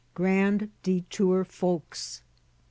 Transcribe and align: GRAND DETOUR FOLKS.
GRAND 0.15 0.71
DETOUR 0.81 1.43
FOLKS. 1.45 2.23